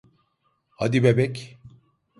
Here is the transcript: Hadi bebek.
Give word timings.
Hadi 0.69 1.03
bebek. 1.03 1.59